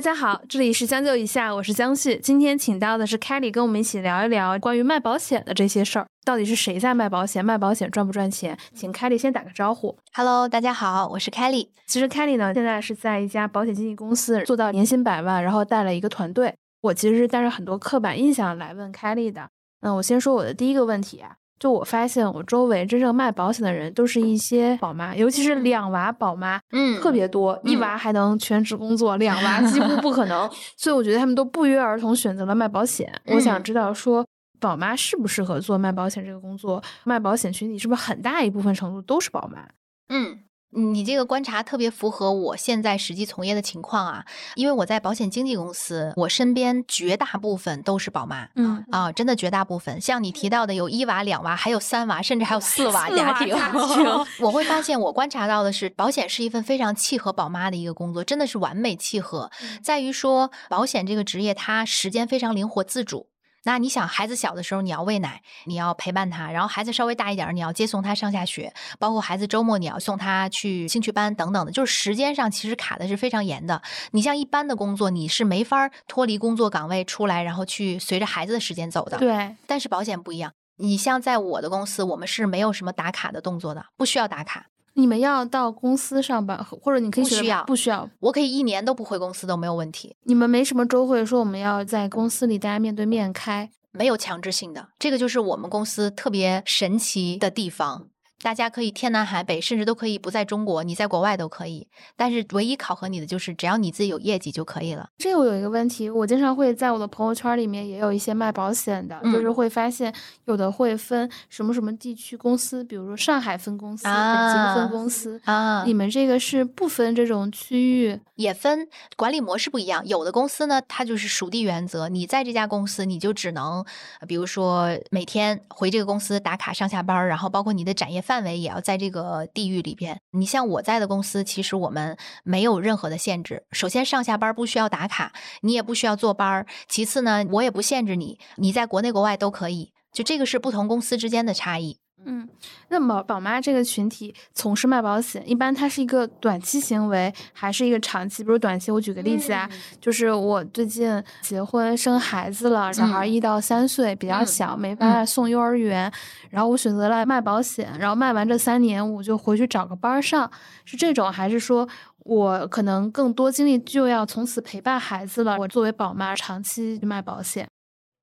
[0.00, 2.18] 大家好，这里是将就一下，我是江旭。
[2.20, 6.06] 今天请到的是 Kelly，跟我们一起聊一聊关于卖保险的这些事儿。
[6.24, 7.44] 到底是谁在卖保险？
[7.44, 8.56] 卖保险赚不赚钱？
[8.74, 9.94] 请 Kelly 先打个招呼。
[10.14, 11.68] Hello，大家好，我是 Kelly。
[11.86, 16.54] 其实 Kelly 呢，现在是在一家保险经纪公司做到年薪百万，然后带了一个团队。
[16.80, 19.50] 我其实是带着很多刻板印象来问 Kelly 的。
[19.82, 21.36] 那我先说我的第一个问题啊。
[21.60, 27.56] 就我发现，我周围真正卖保险的人都是一些宝妈，尤其是两娃宝妈，嗯，特别多。
[27.62, 30.50] 一娃还能全职工作，两娃几乎不可能。
[30.76, 33.12] 所以我觉得他们都不约而同选择了卖保险。
[33.26, 34.26] 我想知道，说
[34.58, 36.82] 宝妈适不适合做卖保险这个工作？
[37.04, 39.68] 卖保险群体是不是很大一部分程度都是宝妈？
[40.08, 40.38] 嗯。
[40.72, 44.24] 你这个观察特别符合我现在实际从业的情况啊，
[44.54, 50.00] 因为我在保险经纪公司，我身边绝大部分都是宝妈，嗯啊，真的绝大部分。
[50.00, 53.54] 像你提到的，有一娃、两娃，还有三娃，甚至还有四娃家庭。
[54.40, 59.50] 我会发现，我观察到的是，保险是一份非常契合宝妈的一个工作，真的是完美契合，
[59.82, 63.26] 在于说保险这个职业，它时间非常灵活自主。
[63.64, 73.82] 那你想，孩子小的时候你要喂奶，你要陪伴他；然后孩子稍微大一点，你要接送他上下学，包括孩子周末你要送他去兴趣班等等的，就是时间上其实卡的是非常严的。
[74.12, 79.18] 你像一般的工作，你是没法脱离工作岗位出来，然后去随着孩子的时间走的。
[79.18, 84.66] 对，但是保险不一样，你像在我的公司，我们是没有什么打卡的动作的，不需要打卡。
[85.00, 90.14] 你们要到公司上班，或者你可以不需要，不需要，我可以一年都不回公司都没有问题。
[90.24, 98.08] 你们没什么周会，说我们要在公司里大家面对面开，没有强制性的，这个就是我们公司特别神奇的地方。
[98.42, 101.86] 大家可以天南海北，甚至都可以不在中国，你在国外都可以。
[102.16, 105.10] 但是唯一考核你的就是，只要你自己有业绩就可以了。
[105.18, 110.14] 这我有一个问题，我经常会在我的朋友圈里面也有一些卖保险的，就是会发现
[110.46, 115.84] 有的会分什么什么地区公司，比如说上海分公司、北京分公司啊。
[115.84, 120.06] 你们这个是不分这种区域，也分管理模式不一样。
[120.06, 123.84] 有的公司呢，它就是属地原则，你在这家公司你就只能，
[124.26, 128.24] 比如说每天回这个公司打卡上下班，然后包括你的展业。
[128.30, 130.20] 范围也要在这个地域里边。
[130.30, 133.64] 你像我在的公司，其实我们没有任何的限制。
[133.72, 135.32] 首先，上下班不需要打卡，
[135.62, 136.64] 你也不需要坐班。
[136.88, 139.92] 其次呢，我也不限制你，你在国内国外都可以。
[140.12, 141.99] 就这个是不同公司之间的差异。
[142.24, 142.46] 嗯，
[142.88, 148.44] 那么宝妈这个群体从事卖保险，一般它是一个短期行为，还是一个长期？
[148.44, 149.68] 比如短期，我举个例子啊，
[150.00, 156.12] 就是我最近结婚生孩子了，小孩一到三岁比较小，没办法送幼儿园，
[156.50, 160.50] 然后我选择了卖保险，然后卖完这三年，我就回去找个班上，
[160.84, 161.88] 是这种，还是说
[162.18, 165.56] 我可能更多精力就要从此陪伴孩子了？
[165.58, 167.66] 我作为宝妈长期卖保险。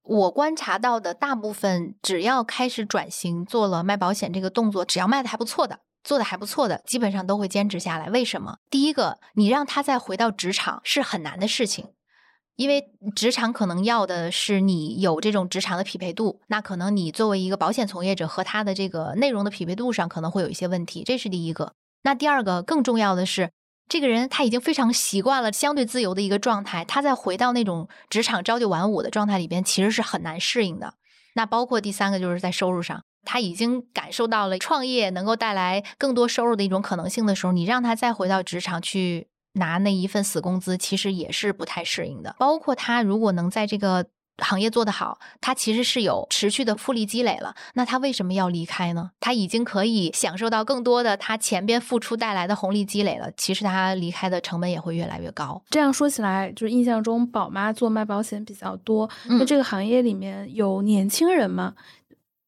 [0.07, 8.09] 我观察到的大部分，只要开始转型做了卖保险这个动作，只要卖的还不错的，做的还不错的，基本上都会坚持下来。
[8.09, 8.57] 为什么？
[8.69, 11.89] 第一个，你让他再回到职场是很难的事情，
[12.55, 12.85] 因为
[13.15, 21.73] 职场可能要的是你有这种职场的匹配度，那可能你作为一个保险从业者和他的这个内容的匹配度上可能会有一些问题，这是第一个。
[22.03, 23.51] 那第二个更重要的是。
[23.89, 30.93] 这个人他已经非常习惯了相对自由的一个状态，他再回到那种职场朝九晚五的状态里边，其实是很难适应的。
[31.35, 42.35] 那包括第三个就是在收入上，他已经感受到了创业能够带来更多收入的一种可能性的时候，你让他再回到职场去拿那一份死工资，其实也是不太适应的。
[42.37, 44.07] 包括他如果能在这个。
[44.39, 47.55] 行业做得好，他其实是有持续的复利积累了。
[47.73, 49.11] 那他为什么要离开呢？
[49.19, 53.31] 他已经可以享受到更多的他前边付出带来的红利积累了。
[53.35, 55.61] 其实他离开的成本也会越来越高。
[55.69, 59.09] 这样说起来，就是印象中宝妈做卖保险比较多。
[59.25, 61.73] 那这个行业里面有年轻人吗？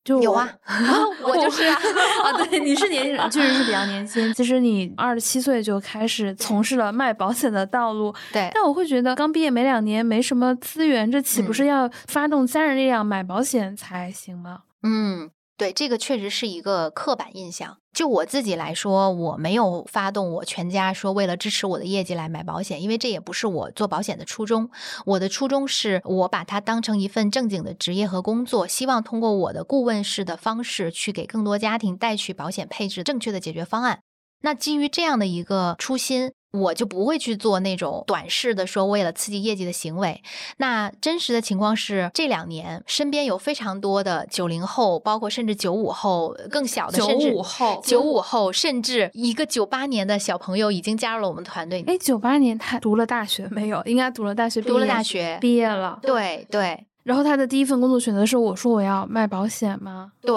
[0.06, 0.50] 有啊，
[1.22, 1.76] 我就是啊，
[2.24, 4.34] 啊，对，你是年轻人，确实是比较年轻。
[4.34, 8.50] 其实你二十七岁就开始从事了卖保险的道路，对。
[8.54, 14.60] 但我会觉得刚毕业没两年，没什么资源，这岂不是要发动家人力量买保险才行吗？
[14.84, 15.30] 嗯。
[15.60, 17.78] 对，这个确实是一个刻板印象。
[17.94, 24.70] 就我自己来说，我没有发动我全家说为了支持我的业绩来买保险，因为这也不是我做保险的初衷。
[25.06, 34.00] 我的初衷是我把它当成一份正经的职业和工作，希望通过我的顾问式的方式去给更多家庭带去保险配置正确的解决方案。
[34.42, 36.32] 那基于这样的一个初心。
[36.52, 40.22] 我就不会去做那种短视的说为了刺激业绩的行为。
[40.58, 51.84] 那真实的情况是，这两年身边有非常多的九零后，包括甚至九五后更小的，九五后，九五后，甚至一个九八年的小朋友已经加入了我们团队。
[51.86, 53.84] 哎，九八年他读了大学没有？
[53.86, 56.00] 应该读了大学，读了大学，毕业了。
[56.02, 56.86] 对对。
[57.04, 60.12] 然后他的第一份工作选择是我说我要卖保险吗？
[60.22, 60.36] 对。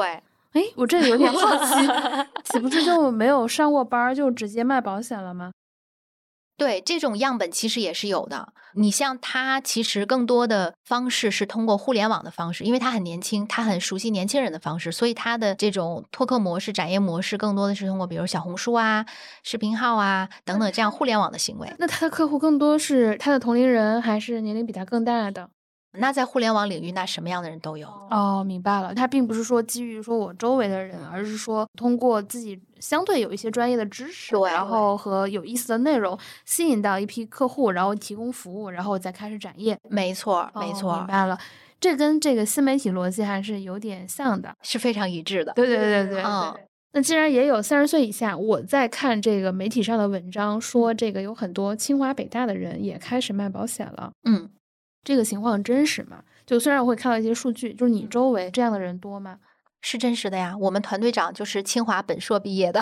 [0.52, 1.74] 哎，我这有点好奇，
[2.52, 5.50] 岂不是就没有上过班就直接卖保险了吗？
[6.62, 8.52] 对，这种样本其实也是有的。
[8.74, 19.04] 你像他，其实更多的方式是通过互联网的方式，因为他很年轻，他很熟悉年轻人的方式，所以他的这种拓客模式、展业模式更多的是通过比如小红书啊、
[19.42, 21.68] 视频号啊等等这样互联网的行为。
[21.80, 25.50] 那他的客户更多是他的同龄人，还是年龄比他更大的？
[25.98, 28.94] 那在互联网领域，那什么样的人都有哦，明白了。
[28.94, 39.78] 他并不是说基于说我周围的人，而是说通过自己相对有一些专业的知识，对，然后和有意思的内容吸引到一批客户，然后提供服务，然后再开始展业。
[39.90, 41.38] 没错，没错，明白了。
[41.78, 45.52] 这跟这个新媒体逻辑还是有点像的，是非常一致的。
[45.52, 46.22] 对对对对对。
[46.94, 54.10] 那既然也有三十岁以下，我在看这个媒体上的文章，说这个有很多清华北大的人也开始卖保险了。
[54.24, 54.48] 嗯。
[55.04, 56.22] 这个情况真实吗？
[56.46, 59.38] 就虽然我会看到一些数据，就是你周围这样的人多吗？
[59.80, 60.56] 是真实的呀。
[60.60, 62.80] 我们团队长就是清华本硕毕业的，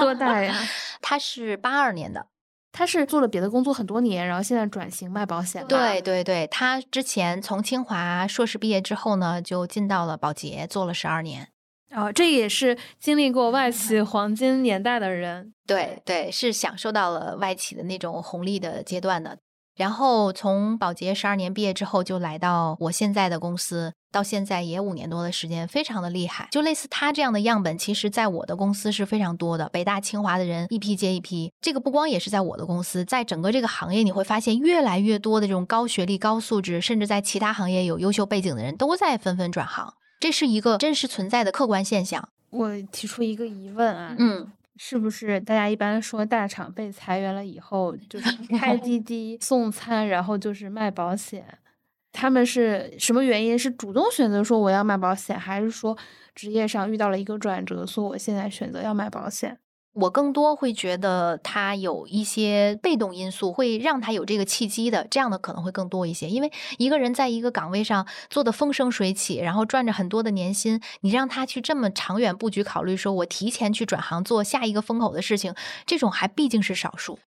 [0.00, 0.54] 多大呀？
[1.02, 2.26] 他是八二年的，
[2.70, 5.66] 他是做了别的工作很多年，然后现在转型卖保险。
[5.66, 11.48] 对对对，他之前从清华硕士毕业之后呢，就进到了保洁，做了十二年。
[11.90, 15.54] 哦，这也是经历过外企黄金年代的人。
[15.66, 19.38] 对对，是享受到了外企的那种红利的阶段的。
[19.76, 26.48] 然后从保洁十二年毕业之后，就来到我现在的公司，到现在也五年多的时间，非常的厉害。
[26.50, 31.52] 就类似他这样的样本，其实在我的公司是非常多的，北大清华的人一批接一批。
[31.60, 42.26] 这个不光也是在我的公司，在整个这个行业，你会发现越来越多的这种高学历、高素质，甚至在其他行业有优秀背景的人都在纷纷转行，这是一个真实存在的客观现象。
[42.48, 44.50] 我提出一个疑问啊，嗯。
[44.76, 51.58] 是不是大家一般说大厂被裁员了以后，就是 开滴滴送餐，然后就是卖保险？
[52.12, 53.58] 他们是什么原因？
[53.58, 55.96] 是主动选择说我要卖保险，还是说
[56.34, 59.58] 职业上遇到了一个转折，所以我现在选择要卖保险？
[59.98, 66.28] 我更多会觉得他有一些被动因素，会让他有这个契机的，这样的可能会更多一些。
[66.28, 75.54] 因为一个人在一个岗位上做的风生水起，然后赚着很多的年薪，你让他去这么长远布局考虑，说我提前去转行做下一个风口的事情，
[75.86, 77.18] 这种还毕竟是少数。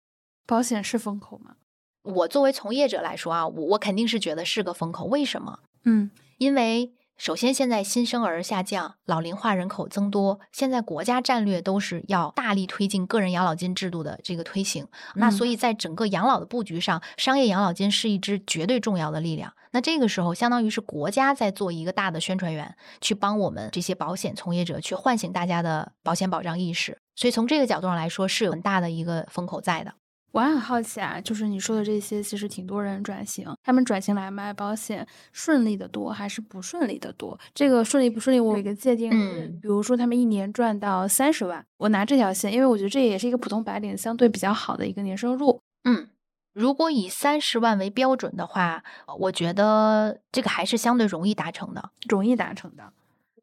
[0.47, 1.55] 保险是风口吗？
[2.03, 5.07] 我作为从业者来说啊，我我肯定是觉得是个风口。
[5.07, 5.61] 为什么？
[5.85, 6.93] 嗯，因为。
[7.19, 14.87] 首先，现在新生儿下降，老龄化人口增多，现在国家战略都是要大力推进个人养老金制度的这个推行。
[15.17, 19.53] 那所以在整个养老的布局上，商业养老金是一支绝对重要的力量。
[19.73, 26.99] 那这个时候，相当于是国家在做一个大的宣传员，去帮我们这些保险从业者去唤醒大家的保险保障意识。
[27.17, 29.93] 所以从这个角度上来说，是有很大的一个风口在的。
[30.31, 37.39] 我还很好奇啊，就是你说的这些，其实挺多人转型，他们转型来卖保险，顺利的多还是不顺利的多？
[37.55, 39.11] 这个顺利不顺利，我有一个界定。
[39.13, 45.61] 嗯，比如说他们一年赚到三十万，我拿这条线，因为我觉得这也是一个普通白领相对比较好的一个年收入。
[45.85, 46.09] 嗯，
[46.53, 48.85] 如果以三十万为标准的话，
[49.21, 52.93] 我觉得这个还是相对容易达成的，容易达成的。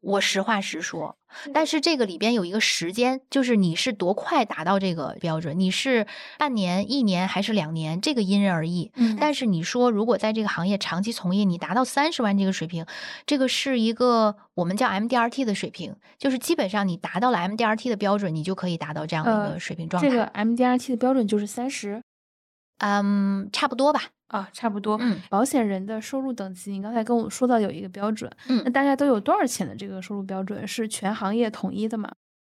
[0.02, 1.16] 我实话实说，
[1.52, 5.58] 但是这个里边有一个时间，就是你是多快达到这个标准？
[5.58, 6.06] 你是
[6.38, 8.00] 半年、一年还是两年？
[8.00, 8.90] 这个因人而异。
[8.96, 12.86] 嗯，但是你说如果在这个行业长期从业，你达到三十万这个水平，
[13.26, 20.08] 这个是一个我们叫 MDRT 的水平，就是基本上你达到了 MDRT 的标准，你就可以达到这样的一个水平状态。
[20.08, 22.02] 这个 MDRT 的标准就是三十，
[22.78, 24.02] 嗯，差不多吧。
[24.28, 24.96] 啊，差不多。
[25.00, 28.30] 嗯，保险人的收入等级，你刚才跟我说到有一个标准。
[28.48, 30.66] 嗯，那大家都有多少钱的这个收入标准？
[30.66, 32.10] 是全行业统一的吗？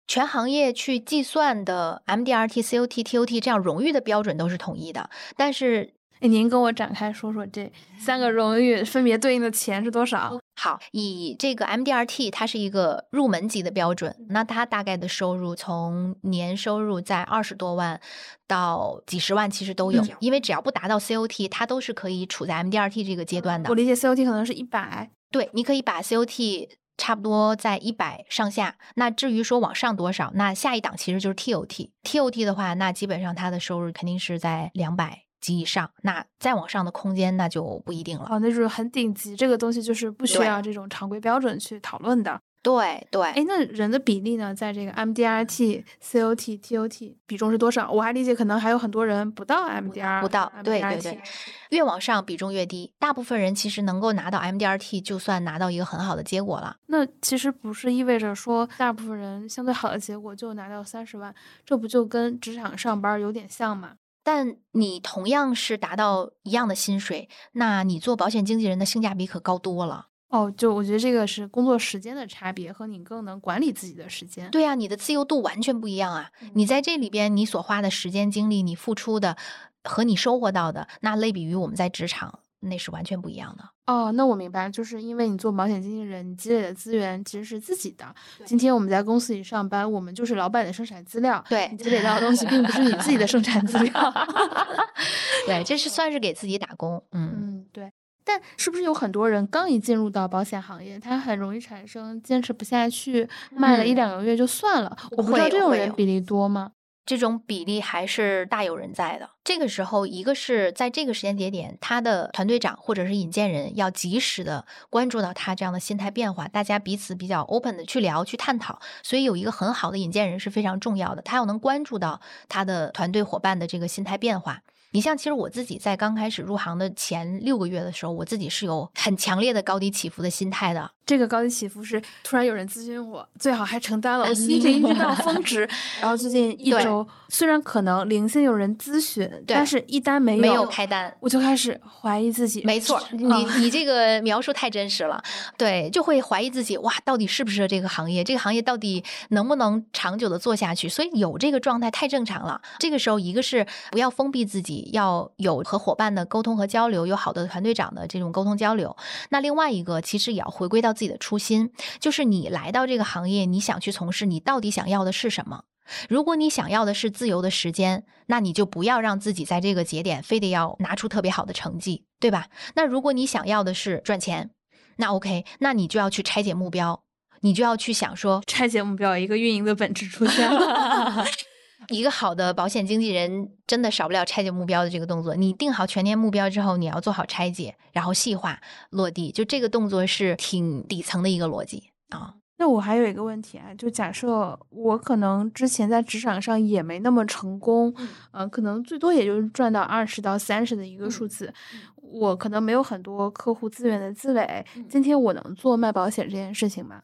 [0.07, 5.95] 全行业去计算的 MDRT、COT、TOT 这样荣誉的标准都是统一的，但是。
[6.21, 10.41] 您跟我展开说说这三个荣誉分别对应的钱是多少？
[10.67, 18.01] 好，以这个 MDRT，它是一个入门级的标准，那它大概的收入从年收入在二十多万
[18.49, 20.05] 到几十万，其实都有。
[20.19, 23.71] 因为只要不达到 COT，它都是可以处在 MDRT 这个阶段的。
[23.71, 28.77] 我理解 COT 可能是一百，对，你可以把 COT 差不多在一百上下。
[28.97, 31.91] 那至于说往上多少，那下一档其实就是 TOT。
[32.03, 35.26] TOT 的话，那基本上它的收入肯定是在两百。
[35.47, 38.27] 级以上，那再往上的空间那就不一定了。
[38.29, 42.41] 哦，那就是很顶级，这个东西就是不需要这种常规标准去讨论的。
[42.63, 47.89] 对对，哎，那人的比例呢，在这个 MDRT、COT、TOT 比重是多少？
[47.89, 50.53] 我还理解，可能还有很多人不到 MDR，不到。
[50.65, 51.23] 对对对，
[51.71, 52.93] 越往上比重越低。
[52.99, 56.77] 大部分人其实能够拿到 MDRT，就算拿到一个很好的结果了。
[56.87, 61.33] 那其实不是意味着说，大部分人相对好的结果就拿到三十万，
[61.65, 63.93] 这不就跟职场上班有点像吗？
[64.27, 70.09] 但你同样是达到一样的薪水，那你做保险经纪人的性价比可高多了。
[70.31, 74.51] 哦，就我觉得这个是工作时间的差别，和你更能管理自己的时间。
[74.51, 76.33] 对呀、你的自由度完全不一样啊！
[76.55, 79.37] 你在这里边，你所花的时间、精力，你付出的
[79.85, 83.65] 和你收获到的，那类比于我们在职场，那是完全不一样的。
[83.87, 88.05] 哦，那我明白，就是因为你做保险经纪人，你积累的资源其实是自己的。
[88.45, 93.93] 今天我们在公司里上班，我们就是老板的生产资料，对你积累到的东西并不是你自己的生产资料。
[95.47, 97.03] 对，这是算是给自己打工。
[97.13, 97.93] 嗯，嗯，对。
[98.29, 104.97] 但是不是有很多人刚一进入到保险行业，他很容易产生坚持不下去，卖了一嗯两个月就算了？
[105.13, 106.73] 我不知道这种人比例多吗？
[107.07, 109.31] 这种比例还是大有人在的。
[109.45, 118.81] 这个时候，一个是在这个时间节点，他的团队长或者是引荐人要及时的关注到他这样的心态变化，大家彼此比较 open 的去聊、去探讨。
[119.05, 124.63] 所以有一个很好的引荐人是非常重要的，他要能关注到他的团队伙伴的这个心态变化。
[124.91, 130.91] 你像，其实我自己在刚开始入行的前六个月的时候，我自己是有很强烈的高低起伏的心态的。
[131.07, 135.61] 这个高低起伏是突然有人咨询我，最好还承担了，我心情一直到 峰值。
[136.01, 142.61] 然后最近一周，虽然可能零星有人咨询，对但是一单没有，没有开单，我就开始怀疑自己。
[142.65, 145.23] 没错，啊你你这个描述太真实了，
[145.57, 148.25] 对，就会怀疑自己，哇，到底适不适合这个行业？
[148.25, 150.89] 这个行业到底能不能长久的做下去？
[150.89, 152.61] 所以有这个状态太正常了。
[152.81, 158.97] 这个时候，一个是不要封闭自己，要有和伙伴的沟通和交流，有好的团队长的这种沟通交流。
[159.29, 165.63] 那另外一个，其实也要回归到自己的初心，就是你来到这个行业，你想去从事，你到底想要的是什么？
[166.09, 172.49] 如果你想要的是自由的时间，那你就不要让自己在这个节点非得要拿出特别好的成绩，对吧？
[172.75, 174.51] 那如果你想要的是赚钱，
[174.97, 177.05] 那 OK，那你就要去拆解目标，
[177.43, 181.25] 你就要去想说，拆解目标，一个运营的本质出现了。
[181.89, 185.35] 一个好的保险经纪人真的少不了拆解目标的这个动作。
[185.35, 192.35] 你定好全年目标之后，你要做好拆解，然后细化落地，就这个动作是挺底层的一个逻辑啊。
[192.59, 201.53] 那我还有一个问题啊，就假设我可能之前在职场上也没那么成功，嗯呃，可能最多也就是赚到二十到三十的一个数字，
[201.97, 204.65] 我可能没有很多客户资源的积累。
[204.75, 207.03] 嗯今天我能做卖保险这件事情吗？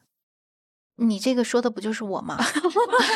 [1.02, 2.38] 你这个说的不就是我吗？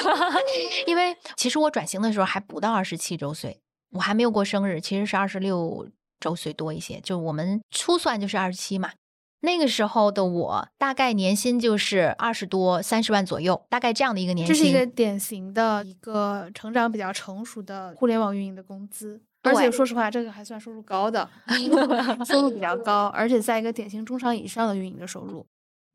[0.87, 3.61] 因为其实我转型的时候还不到二十七周岁，
[3.93, 5.88] 我还没有过生日，其实是二十六
[6.21, 8.90] 周岁多一些，就我们初算就是二十七嘛。
[9.40, 14.55] 那个时候的我，大概年薪就是二十多、三十万左右，大概这样的一个年薪。
[14.55, 19.21] 这是一个典型的一个成长比较成熟的互联网运营的工资。
[19.43, 21.28] 而且说实话，这个还算收入高的，
[22.26, 25.47] 收入比较高，而且在一个典型中上以上的运营的收入。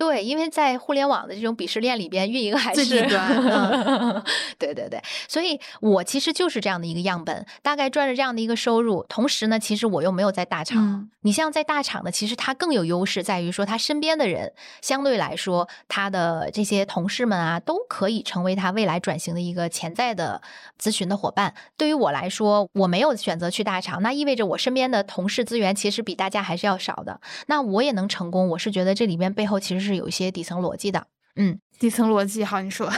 [0.02, 4.24] 对，因为在互联网的这种鄙视链里边，运营还最是底端嗯
[4.58, 10.80] 对对对，所以我其实就是这样的一个样本，大概赚着这样的一个收入，同时呢，其实我又没有在大厂。
[10.82, 20.42] 嗯你像在大厂的，其实他更有优势，在于说他身边的人相对来说，他的这些同事们啊，都可以成为他未来转型的一个潜在的
[20.82, 21.54] 咨询的伙伴。
[21.78, 27.22] 对于我来说，我没有选择去大厂，那意味着我身边的同事资源其实比大家还是要少的。
[27.46, 31.08] 那我也能成功，我是觉得这里面背后其实是有一些底层逻辑的。
[31.38, 32.92] 嗯，底层逻辑，好，你说。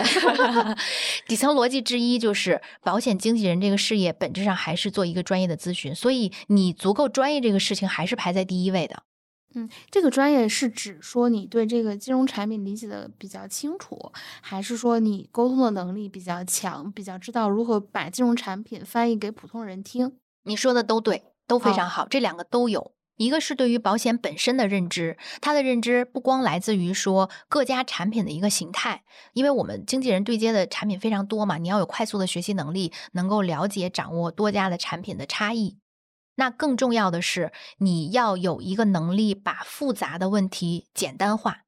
[1.28, 9.04] 底层逻辑之一就是保险经纪人这个事业本质上还是做一个专业的咨询，所以你足够专业这个事情还是排在第一位的。
[9.54, 20.14] 嗯，这个专业是指说你对这个金融产品理解的比较清楚，还是说你沟通的能力比较强，比较知道如何把金融产品翻译给普通人听？
[20.46, 22.94] 你说的都对，都非常好，这两个都有。
[23.18, 29.04] 一个是对于保险本身的认知，它的认知不光来自于说各家产品的一个形态，
[29.34, 35.78] 因为我们经纪人对接的产品非常多嘛，你要有快速的学习能力，能够了解掌握多家的产品的差异。
[36.36, 41.66] 那更重要的是，你要有一个能力把复杂的问题简单化，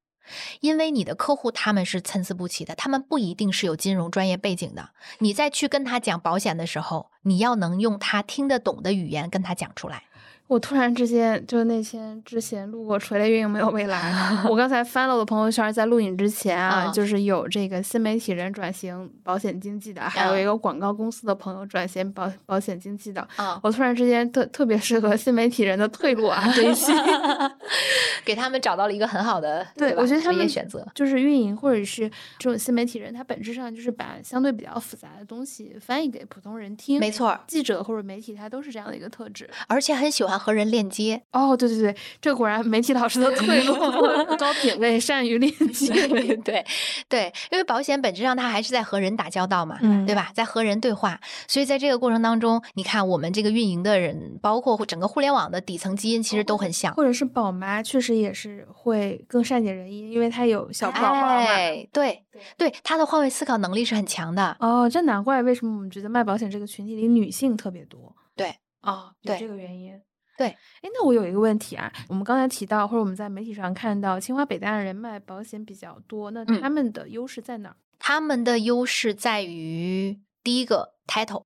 [0.58, 4.90] 因为你的客户他们是参差不齐的，他们不一定是有金融专业背景的。
[5.20, 10.02] 你再去跟他讲保险的时候，你要能用他听得懂的语言跟他讲出来。
[10.48, 14.12] 我突然之间就那天之前录过垂泪运营没有未来，
[14.48, 23.26] 我刚才翻了我的朋友圈，在录影之前啊，啊就是有这个新媒体人转型保险经纪的，还有啊一个广告公司的朋友转型保保险经纪的。
[23.36, 26.92] 啊，我突然之间特特别适合新媒体人的退路啊，这一期。
[28.24, 30.84] 给他们找到了一个很好的对，吧职业我觉得他们选择。
[30.94, 36.98] 就是运营或者是这种新媒体人，他本质上就是把相对比较复杂的东西翻译给普通人听。
[36.98, 39.48] 没错，记者或者媒体他都是这样的一个特质。
[39.68, 41.22] 而且很喜欢欢和人链接。
[41.32, 43.74] 哦，对对对，这果然媒体老师的退路，
[44.36, 46.06] 高品位，善于链 接。
[46.38, 46.64] 对
[47.08, 50.30] 对，因为保险本质上它还是在和人打交道嘛，嗯对吧？
[50.34, 56.92] 在和人对话，所以在这个过程当中，你看我们这个运营的人，包括整个互联网的底层基因，其实都很像。
[56.94, 61.36] 或者是宝妈，确实也是会更善解人意，因为她有小宝宝嘛。
[61.36, 62.22] 哎，对
[62.58, 64.56] 对，她的换位思考能力是很强的。
[64.60, 68.14] 哦，这难怪为什么我们觉得卖保险这个群体里女性特别多。
[68.34, 69.94] 对，哦，有对这个原因。
[70.36, 77.76] 对，哎，那我有一个问题啊，我们刚才提到，或者我们在媒体上看到，清华北大的人卖保险比较多，那嗯他们的优势在哪儿？
[77.98, 81.44] 他们的优势在于第一个 title，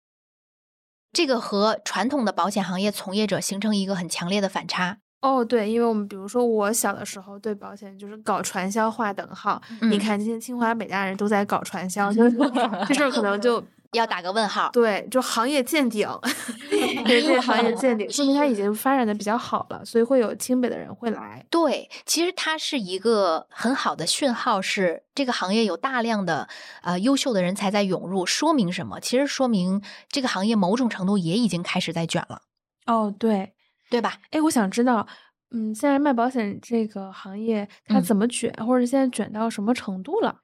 [1.12, 4.98] 这个和传统的保险行业从业者形成一个很强烈的反差。
[5.20, 12.36] 哦，对，因为我们比如说我小的时候对保险就是搞传销划等号，你嗯看今天清华北大人都在搞传销， 就是
[12.88, 14.70] 这事儿可能就要打个问号。
[14.72, 16.08] 对，就行业见顶，
[17.04, 21.44] 对这个行业见顶，说明它已经发展的比较好了，所以会有清北的人会来。
[21.50, 26.48] 对，其实它是一个很好的讯号，是这个行业有大量的
[26.82, 29.00] 呃优秀的人才在涌入，说明什么？
[29.00, 32.42] 其实说明这个行业某种程度也已经开始在卷了，
[32.86, 33.52] 哦，对，
[33.90, 34.18] 对吧？
[34.30, 35.06] 哎，我想知道，
[35.50, 40.40] 嗯，现在卖保险这个行业它嗯怎么卷，或者现在卷到什么程度了？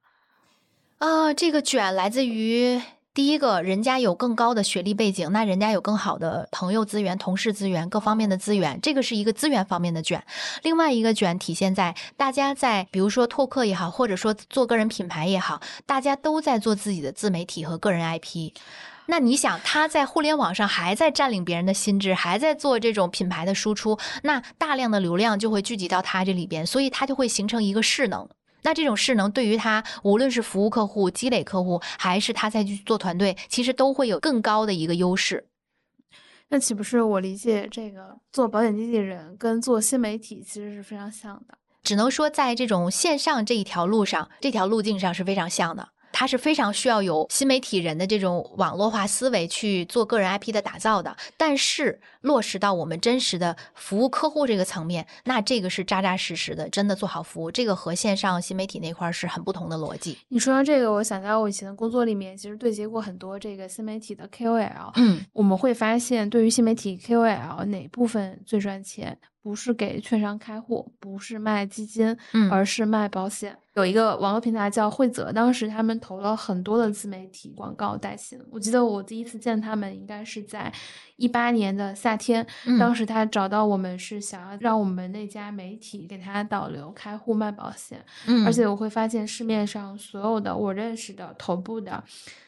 [0.99, 2.81] 啊、这个卷来自于
[3.17, 10.23] 第一个，人家有更高的学历背景，那人家有更好的朋友资源、同事资源、各方面的资源，这个是一个资源方面的卷。
[10.63, 18.53] 另外一个卷体现在大家在比如说拓客也好，或者说做个人品牌也好，大家都在做自己的自媒体和个人 IP。
[19.07, 28.29] 那你想，他在互联网上还在占领别人的心智，还在做这种品牌的输出，那大量的流量就会聚集到他这里边，所以他就会形成一个势能。
[28.67, 35.47] 那这种势能对于他，无论是服务客户、积累客户，还是他再去做团队，其实都会有更高的一个优势。
[36.49, 41.57] 那岂不是我理解这个做保险经纪人跟做新媒体其实是非常像的？
[41.85, 45.91] 只能说，在这种线上这一条路上，这条路径上是非常像的。
[46.19, 60.17] 它是非常需要有新媒体人的这种网络化思维去做个人 IP 的打造的，但是落实到我们真实的服务客户这个层面，那这个是扎扎实实的，真的做好服务，这个和线上新媒体那块儿是很不同的逻辑。
[60.29, 69.19] 你说到这个，我想到我以前的工作里面，其实对接过很多这个新媒体的 KOL，嗯我们会发现，对于新媒体 KOL 哪部分最赚钱？
[69.47, 73.56] 不是给券商开户，不是卖基金，嗯而是卖保险。
[73.75, 78.37] 有一个网络平台叫惠泽，当时他们投了很多的自媒体广告带薪。
[78.50, 80.73] 我记得我第一次见他们应该是在
[81.15, 92.02] 一八年的夏天，嗯当时他找到我们是想要让我们那家媒体给他导流开户卖保险，嗯而且我会发现市面上所有的我认识的头部的，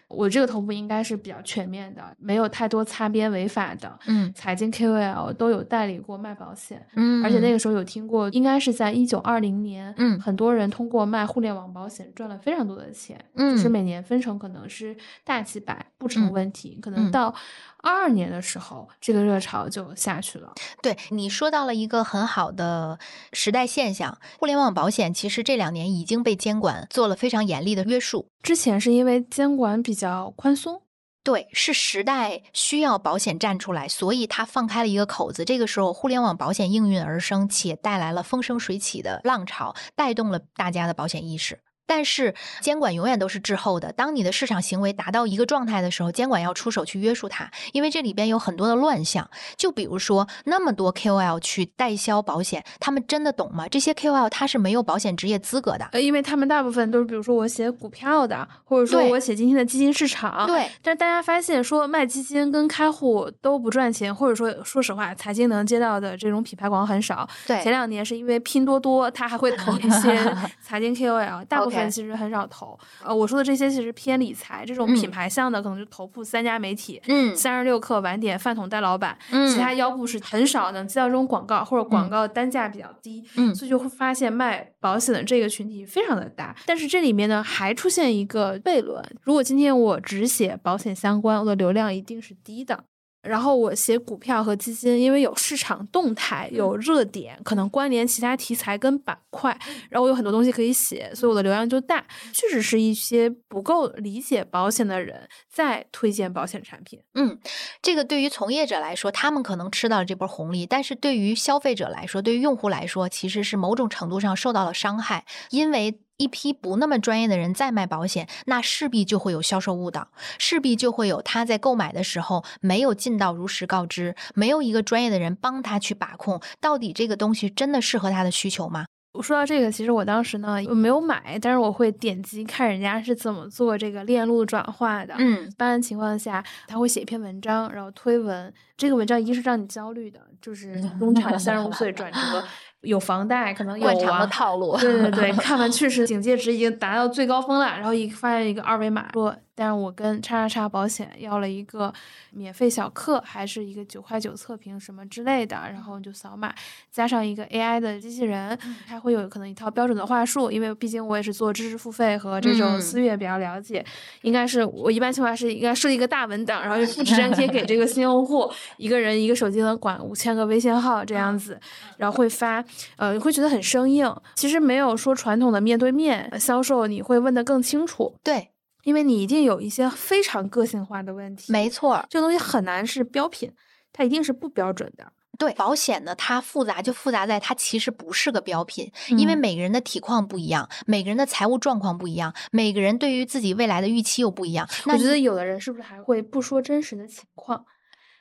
[0.09, 3.99] 我这个头部应该是比较全面的，没有太多擦边违法的。
[4.07, 4.33] 嗯。
[4.35, 10.19] 财经 KOL 都有代理过卖保险，嗯而且那个时候有听过，应该是在一九二零年，嗯。
[10.21, 13.69] 很多人通过卖互联网保险赚了非常多的钱，就是。
[13.69, 17.09] 嗯每年分成可能是大几百不成嗯问题，可能。
[17.09, 17.35] 嗯到
[17.83, 20.53] 二二年的时候，这个热潮就下去了。
[20.83, 22.99] 对你说到了一个很好的
[23.33, 28.29] 时代现象，互联网保险其实这两年已经被监管做了非常严厉的约束。
[28.43, 30.83] 之前是因为监管比较宽松，
[31.23, 35.45] 对，是时代需要保险站出来，所以它放开了一个口子。
[35.45, 41.61] 这个时候，互联网保险应运而生，且带来了风生水起的浪潮，带动了大家的保险意识。
[41.89, 43.91] 但是监管永远都是滞后的。
[43.93, 49.29] 当你的市场行为达到一个状态的时候，监管要出手去约束它，因为这里边有很多的乱象。
[49.57, 53.67] 就比如说，那么多 KOL 去代销保险，他们真的懂吗？
[53.69, 55.89] 这些 KOL 他是没有保险职业资格的。
[55.93, 67.27] 呃，因为他们大部分都是，比如说我写股票的，或者说我写今天的基金市场，对，但是大家发现说卖基金跟开户都不赚钱，或者说说实话，财经能接到的这种品牌广告很少。
[67.47, 72.79] 对前两年是因为拼多多它还会投一些 财经 KOL，大部分 OK 其实很少投。
[73.05, 77.01] 呃，我说的这些其实偏理财，这种嗯品牌项的可能就头部三家媒体。
[77.07, 86.55] 嗯三十六氪、晚点、饭桶带老板，嗯其他腰部是很少能接到这种广告，或者广嗯告单价比较低，嗯所以就会发现卖保险的这个群体非常的大。
[86.67, 92.85] 但是这里面呢，还出现一个悖论：如果今天我只写保险相关，我的流量一定是低的。
[93.29, 99.57] 然后我写股票和基金，因为有市场动态、有热点，可能关联其他题材跟板块，
[99.91, 102.05] 然后我有很多东西可以写，所以我的流量就大。
[102.33, 107.01] 确实是一些不够理解保险的人在推荐保险产品。
[107.15, 107.39] 嗯，
[107.83, 116.01] 这个对于从业者来说，他们可能吃到了这波红利，但是对于消费者来说，对于用户来说，其实是某种程度上受到了伤害，因为。
[116.19, 128.85] 一批不那么专业的人在卖保险，那势必就会有销售误导，势必就会有他在购买的时候没有尽到如实告知，没有一个专业的人帮他去把控，到底这个东西真的适合他的需求吗？
[129.15, 135.15] 我说到这个，其实我当时呢我没有买，但是我会点击看人家是怎么做这个链路转化的。
[135.19, 138.53] 嗯一般情况下，他会写一篇文章，然后推文。
[138.77, 142.45] 这个文章一是让你焦虑的，就是 中产三十五岁转折，
[142.83, 144.27] 有房贷，可能有惯常的啊。
[144.27, 151.93] 套路，对对对， 看完确实警戒值已经达到最高峰了，然后一发现一个二维码，说，但是我跟叉叉叉保险要了一个
[152.31, 156.55] 免费小课，还是一个九块九测评什么之类的，然后你就扫码，
[156.93, 162.81] 加上一个 AI 的机器人，它会有可能一套标准的话术，因为毕竟我也是做知识付费和这种嗯。
[162.81, 163.85] 私域比较了解，
[164.23, 171.59] 应该是我一般情况下是应该设计一个大文档，然后复制粘贴给这个新用户， 一个人一个手机能管五千个微信号这样子，
[171.97, 172.65] 然后会发，
[172.97, 174.15] 呃，你会觉得很生硬。
[174.37, 178.51] 其实没有说传统的面对面呃销售，你会问得更清楚，对，
[178.85, 181.53] 因为你一定有一些非常个性化的问题。
[181.53, 182.05] 没错。
[182.09, 183.53] 这个东西很难是标品，
[183.93, 185.13] 它一定是不标准的。
[185.39, 194.69] 对保险呢，它复杂就复杂在它其实不是个标品，因为嗯每个人的体况不一样，每个人的财务状况不一样，每个人对于自己未来的预期又不一样。
[194.87, 197.65] 那我觉得有的人是不是还会不说真实的情况？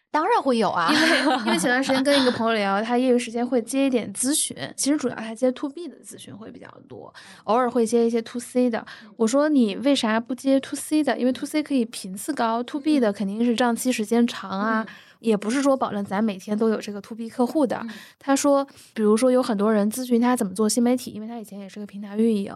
[0.10, 8.84] 当然会有啊，因为因为前段时间跟一个 朋友聊，他业余时间会接一点咨询，其实主要他接 to B 的咨询会比较多，偶尔会接一些 to C 的。
[9.16, 11.18] 我说你为啥不接 to C 的？
[11.18, 14.86] 因为 to C 可以频次高，to B 的肯定是账期时间长啊。
[15.20, 17.82] 也不是说保证咱每天都有这个 to B 客户的。
[18.20, 22.54] 他说，比如说有很多人咨询他怎么做新媒体，因为他以前也是个平台运营，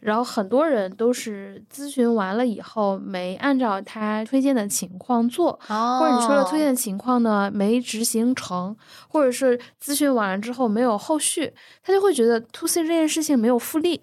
[0.00, 8.76] 然后很多人都是咨询完了以后没按照他推荐的情况做，哦或者你说了推荐的情况呢没执行成，
[9.08, 14.02] 或者是咨询完了之后没有后续，他就会觉得 to C 这件事情没有复利。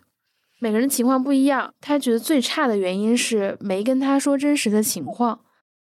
[0.59, 5.39] 每个人情况不一样，他觉得最差的原因是没跟他说真实的情况，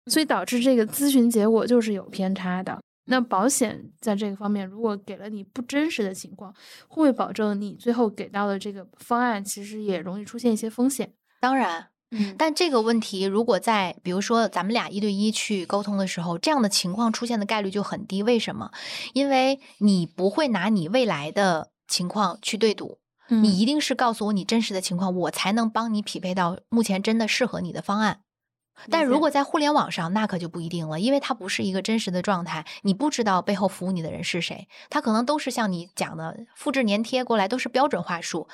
[0.06, 2.78] 所以导致这个咨询结果就是有偏差的。
[3.08, 6.52] 那保险在这个方面，如果给了你不真实的情况，
[6.88, 11.12] 会不会保证你最后给到的这个方案其实也容易出现一些风险？
[11.40, 11.88] 当然。
[12.12, 18.22] 嗯但这个问题，如果在比如说咱们俩一对一去沟通的时候，这样的情况出现的概率就很低。
[18.22, 18.70] 为什么？
[19.12, 28.20] 因为你不会拿你未来的情况去对赌，嗯你一定是告诉我你真实的情况，我才能帮你匹配到目前真的适合你的方案。
[28.90, 38.48] 但如果在互联网上，那可就不一定了，因为它不是一个真实的状态，你不知道背后服务你的人是谁，他可能都是像你讲的复制粘贴过来，都是标准话术，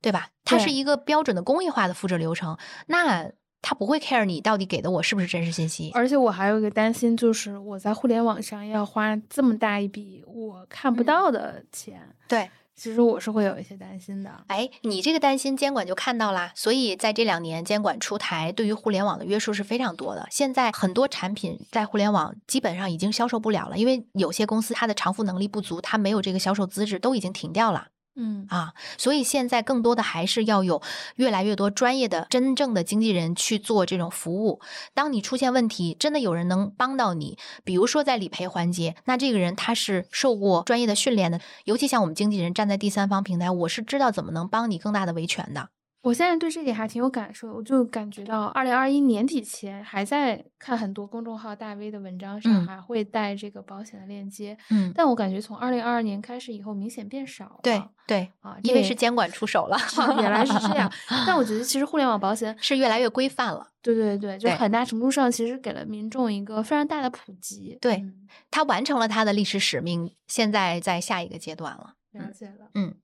[0.00, 0.28] 对吧？
[0.44, 2.56] 它是一个标准的工艺化的复制流程，
[2.86, 3.30] 那
[3.62, 5.90] 他不会 care 你到底给的我是不是真实信息。
[5.94, 14.30] 而且我还有一个担心，就是我在互联网上要花这么大一笔我看不嗯到的钱，对，其实我是会有一些担心的。
[14.48, 20.26] 哎，你这个担心监管就看到啦，所以在这两年监管出台，对于互联网的约束是非常多的。
[20.30, 27.86] 现在很多产品在互联网基本上已经销售不了了，因为有些公司它的偿付能力不足，它没有这个销售资质，都已经停掉了。
[28.16, 30.80] 嗯啊，所以现在更多的还是要有
[31.16, 34.60] 越来越多专业的、真正的经纪人去做这种服务。
[34.94, 45.70] 当你出现问题，真的有人能帮到你，比如说在理赔环节，那这个人他是受过专业的训练的，尤其像我们经纪人站在第三方平台，我是知道怎么能帮你更大的维权的。
[46.04, 57.60] 我现在对这点还挺有感受，我就感觉到二零二一年底前还在看很多公众号大 V 的文章上嗯还会带这个保险的链接，嗯，但我感觉从二零二二年开始以后明显变少了。
[57.62, 59.78] 对对，啊，因为是监管出手了，
[60.20, 60.92] 原来是这样。
[61.26, 63.66] 但我觉得其实互联网保险，是越来越规范了。
[63.80, 67.78] 对对对，就很大程度上其实给了民众一个非常大的普及。
[67.80, 71.94] 对嗯他完成了它的历史使命，现在在下一个阶段了。
[72.12, 72.68] 了解了。
[72.74, 72.94] 嗯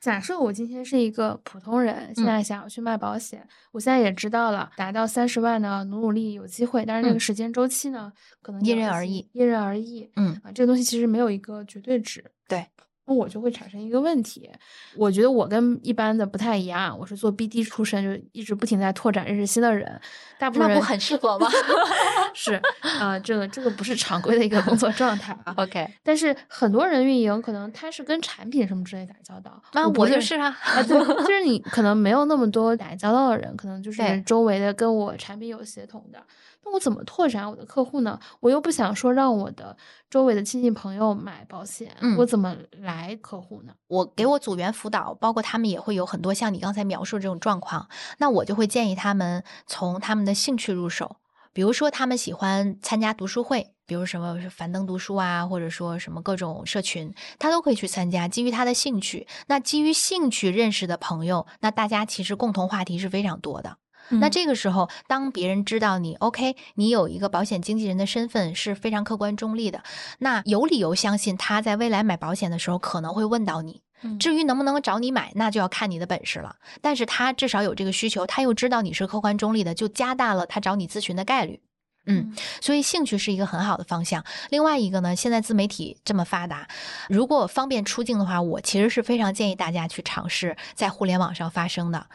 [0.00, 10.10] 假设我今天是一个普通人，现嗯在想要去卖保险，我现在也知道了，达到三十万呢，努努力有机会，但是这个嗯时间周期呢，可能因人而异，因人而异。
[10.16, 12.24] 嗯，啊，这个东西其实没有一个绝对值。
[12.46, 12.64] 对，
[13.08, 14.50] 那我就会产生一个问题，
[14.94, 19.98] 我觉得我跟一般的不太一样，我是做 BD 出身，就一直不停在拓展认识新的人，
[20.38, 21.48] 大部分人那不很适合吗
[22.34, 22.60] 是
[23.00, 25.54] 啊、这个这个不是常规的一个工作状态啊。
[25.56, 30.48] ？OK，但是很多人运营可能他是跟产品什么之类打交道，那我就是啊。
[30.62, 36.22] 啊，对，就是你可能没有那么多打交道的人，可能就是对周围的跟我产品有协同的。
[36.68, 38.20] 那我怎么拓展我的客户呢？
[38.40, 39.74] 我又不想说让我的
[40.10, 43.72] 周围的亲戚朋友买保险，嗯我怎么来客户呢？
[43.86, 51.16] 我给我组员辅导，包括他们也会有很多像你刚才描述的这种状况，那我就会建议他们从他们的兴趣入手。
[51.54, 58.28] 比如说他们喜欢参加读书会，比如什么樊登读书啊，或者说什么各种社群，他都可以去参加。
[58.28, 63.78] 基于他的兴趣，那基于兴趣认识的朋友，那大家其实共同话题是非常多的。
[64.10, 69.82] 那这个时候，当别人知道你 OK，你有一个保险经纪人的身份是非常客观中立的，
[70.18, 73.82] 那有理由相信他在未来买保险的时候可能会问到你。
[74.20, 76.54] 至于能不能找你买，那就要看你的本事了。
[76.80, 81.60] 但是他至少有这个需求，他又知道你是客观中立的，就加大了他找你咨询的概率。
[82.06, 84.24] 嗯，所以兴趣是一个很好的方向。
[84.50, 86.68] 另外一个呢，现在自媒体这么发达，
[87.08, 92.06] 如果方便出境的话，我其实是非常建议大家去尝试在互联网上发声的。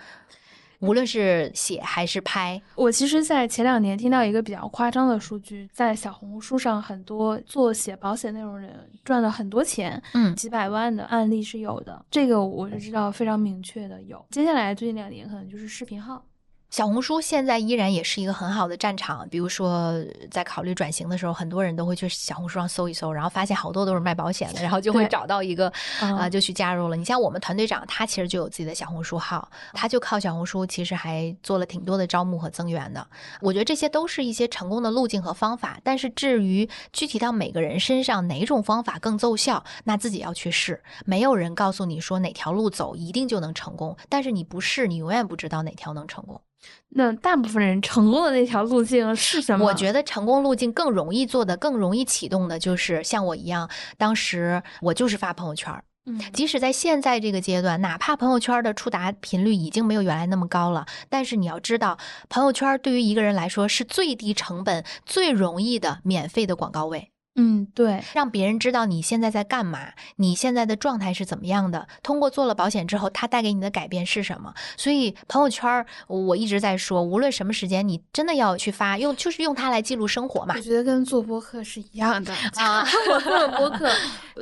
[0.84, 12.06] 无论是写还是拍，我其实，在前两年听到一个比较夸张的数据，在小红书上，很多做写保险内容人赚了很多钱，嗯，几百万的案例是有的。
[12.12, 14.24] 这个我是知道非常明确的有。
[14.30, 16.24] 接下来最近两年可能就是视频号。
[16.74, 19.30] 小红书现在依然也是一个很好的战场。
[19.30, 19.94] 比如说，
[20.32, 26.96] 在考虑转型的时候，很多人都会去小红书上搜一搜，然后发现好多都是卖保险的，然后就会找到一个啊，就去加入了。
[26.96, 33.06] 你像我们团队长，他其实就有自己的小红书号，他就靠小红书，其实还做了挺多的招募和增援的。
[33.40, 35.80] 我觉得这些都是一些成功的路径和方法。
[35.84, 40.82] 但是至于具体到每个人身上哪种方法更奏效，那自己要去试。
[41.06, 46.42] 没有人告诉你说哪条路走一定就能成功，但是你不试，你永远不知道哪条能成功。
[46.96, 49.66] 那大部分人成功的那条路径是什么？
[49.66, 55.74] 我觉得成功路径更容易做的、更容易启动的，就是像我一样，当时我就是发朋友圈。
[56.06, 61.98] 嗯，即使在现在这个阶段，哪怕朋友圈的触达频率已经没有原来那么高了，但是你要知道，
[62.28, 67.13] 朋友圈对于一个人来说是最低成本、最容易的免费的广告位。
[67.36, 69.80] 嗯，对，让别人知道你现在在干嘛，
[70.18, 71.88] 你现在的状态是怎么样的。
[72.04, 74.54] 通过做了保险之后，它带给你的改变是什么？
[74.78, 80.54] 所以朋友圈我一直在说，无论什么时间，你真的要去发，用就是用它来记录生活嘛。
[80.56, 83.90] 我觉得跟做播客是一样的 啊， 我做了播客，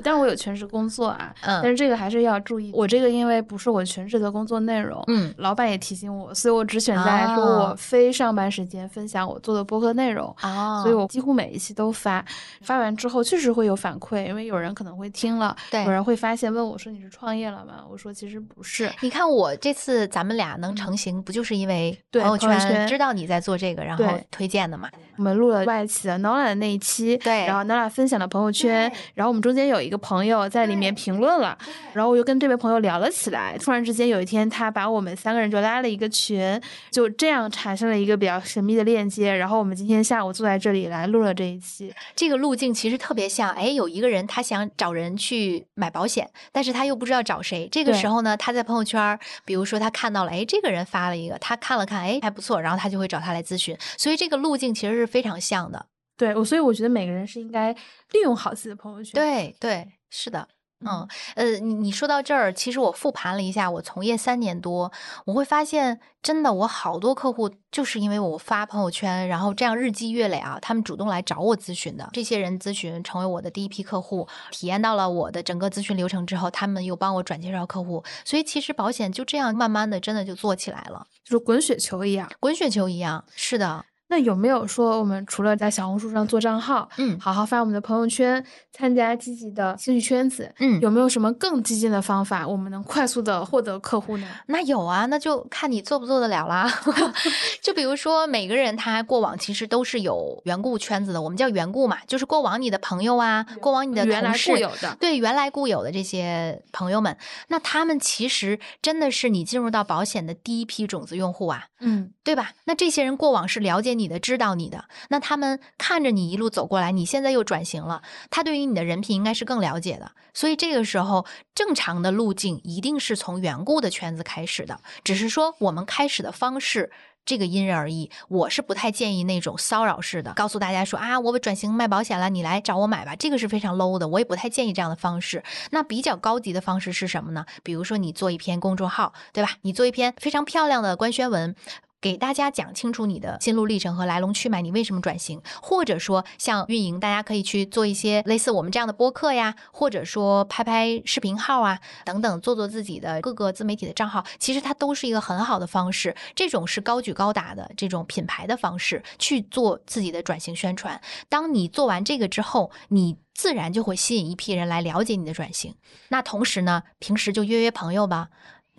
[0.04, 2.71] 但是我有全职工作啊， 嗯，但是这个还是要注意。
[2.73, 12.25] 我这个因为不是我全职的工作内容，嗯，老板也提醒我，所以我只选在说我非上班时间分享我做的播客内容啊，所以我几乎每一期都发，
[12.62, 12.81] 发。
[12.82, 17.84] 完之后确实会有反馈，因为有人可能会听了，对，有人会发现问我说你是创业了吗？
[17.89, 18.91] 我说其实不是。
[19.02, 24.89] 你看我这次咱们俩能成型，不就是因为朋友圈知道你在做这个，然后推荐的嘛？
[25.17, 31.56] 我们录了外企的 Nola 的那一期，对，然后 Nola 分享了朋友圈，然后我们中间有一个朋友在里面评论了，
[31.94, 33.56] 然后我又跟这位朋友聊了起来。
[33.60, 39.32] 突然之间有一天，他把我们三个人就拉了一个群，就这样产生了一个比较神秘的链接。
[39.32, 41.94] 然后我们今天下午坐在这里来录了这一期。
[42.15, 43.51] 这个路径其实特别像。
[43.51, 47.67] 哎，有一个人他想找人去买保险，但是他又不知道找谁。
[47.71, 53.77] 这个时候呢，他在朋友圈，比如说他看到了，哎，这个人发了一个，他看了看，哎，还不错，然后他就会找他来咨询。
[53.97, 55.88] 所以这个路径其实是非常像的。
[56.17, 59.13] 对，我所以我觉得每个人是应该利用好自己的朋友圈。
[59.13, 60.47] 对对，是的。
[60.84, 64.91] 嗯，呃，你你说到这儿，其实我复盘了一下，我从业三年多，
[65.26, 72.10] 我会发现，真的，我好多客户就是因为我发朋友圈，然后这样日积月累啊，他们主动来找我咨询的。
[72.13, 83.86] 这些人咨询成为我的第一批客户，体验到了我的整个咨询流程之后，他们又帮我转介绍客户，所以其实保险就这样慢慢的，真的就做起来了，就是滚雪球一样，滚雪球一样，是的。
[84.12, 94.28] 那有没有说，我们除了在小红书上做账号，嗯，好好发我们的朋友圈，参加积极的兴趣圈子，嗯，有没有什么更激进的方法，我们能快速的获得客户呢？
[94.47, 96.69] 那有啊，那就看你做不做得了啦。
[97.63, 107.15] 就比如说，每个人他过往其实都是有缘故圈子的，我们叫缘故嘛，就是过往你的朋友啊，过往你的原来固有的，对，原来固有的这些朋友们，
[107.47, 112.54] 那他们其实真的是你进入到保险的第一批种子用户啊，嗯，对吧？
[112.65, 114.12] 那这些人过往是了解你。
[114.12, 120.12] 的知道你的，那他们看着你一路走过来，你现在又转型了，他对于你的人品应该是更了解的。
[120.34, 126.91] 所以这个时候，正常的路径一定是从缘故的圈子开始的，只是说我们开始的方式
[127.25, 128.10] 这个因人而异。
[128.29, 135.43] 我是不太建议那种骚扰式的，告诉大家说啊，我转型卖保险了，你来找我买吧，这个是非常 low 的，我也不太建议这样的方式。
[135.71, 137.45] 那比较高级的方式是什么呢？
[137.63, 139.51] 比如说你做一篇公众号，对吧？
[139.62, 141.55] 你做一篇非常漂亮的官宣文。
[142.02, 145.40] 给大家讲清楚你的心路历程和来龙去脉，你为什么转型？
[145.62, 156.16] 或者说像运营，大家可以去做一些类似我们这样的播客呀，或者说拍拍视频号啊等等，做做自己的各个自媒体的账号，其实它都是一个很好的方式。
[156.34, 161.00] 这种是高举高打的这种品牌的方式去做自己的转型宣传。
[161.30, 165.76] 当你做完这个之后，你自然就会吸引一批人来了解你的转型。
[166.10, 168.30] 那同时呢，平时就约约朋友吧。